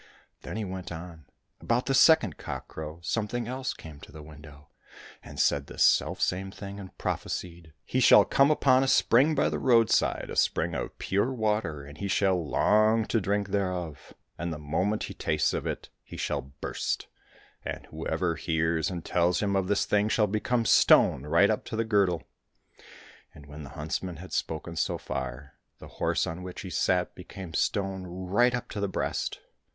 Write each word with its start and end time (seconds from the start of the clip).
Then 0.41 0.57
he 0.57 0.65
went 0.65 0.91
on," 0.91 1.25
About 1.61 1.85
the 1.85 1.93
second 1.93 2.35
cockcrow 2.39 3.05
some 3.05 3.27
thing 3.27 3.47
else 3.47 3.71
came 3.71 3.99
to 3.99 4.11
the 4.11 4.23
window 4.23 4.69
and 5.21 5.39
said 5.39 5.67
the 5.67 5.77
selfsame 5.77 6.49
thing, 6.49 6.79
and 6.79 6.97
prophesied,' 6.97 7.71
He 7.93 7.99
shall 7.99 8.25
come 8.25 8.49
upon 8.49 8.81
a 8.83 8.87
spring 8.87 9.35
by 9.35 9.47
the 9.47 9.59
roadside, 9.59 10.31
a 10.31 10.35
spring 10.35 10.73
of 10.73 10.97
pure 10.97 11.31
water, 11.31 11.83
and 11.85 11.99
he 11.99 12.07
shall 12.07 12.43
long 12.43 13.05
to 13.09 13.21
drink 13.21 13.49
thereof, 13.49 14.15
and 14.39 14.51
the 14.51 14.57
moment 14.57 15.03
he 15.03 15.13
tastes 15.13 15.53
of 15.53 15.67
it 15.67 15.89
he 16.03 16.17
shall 16.17 16.51
burst; 16.61 17.05
and 17.63 17.85
whoever 17.91 18.37
hears 18.37 18.89
and 18.89 19.05
tells 19.05 19.39
him 19.39 19.55
of 19.55 19.67
this 19.67 19.85
thing 19.85 20.09
shall 20.09 20.25
become 20.25 20.65
stone 20.65 21.27
right 21.27 21.51
up 21.51 21.63
to 21.65 21.75
the 21.75 21.85
girdle.'" 21.85 22.23
And 23.35 23.45
when 23.45 23.61
the 23.61 23.69
huntsman 23.77 24.15
had 24.15 24.33
spoken 24.33 24.75
so 24.77 24.97
far, 24.97 25.59
the 25.77 25.87
horse 26.01 26.25
on 26.25 26.41
which 26.41 26.61
he 26.61 26.71
sat 26.71 27.13
became 27.13 27.53
stone 27.53 28.07
right 28.07 28.55
up 28.55 28.67
to 28.71 28.79
the 28.79 28.89
breast. 28.89 29.41